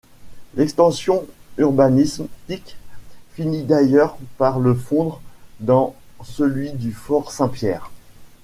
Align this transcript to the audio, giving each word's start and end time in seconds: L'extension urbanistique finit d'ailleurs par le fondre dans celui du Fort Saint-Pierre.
L'extension 0.55 1.27
urbanistique 1.59 2.75
finit 3.35 3.61
d'ailleurs 3.61 4.17
par 4.39 4.57
le 4.59 4.73
fondre 4.73 5.21
dans 5.59 5.93
celui 6.23 6.71
du 6.71 6.91
Fort 6.91 7.31
Saint-Pierre. 7.31 7.91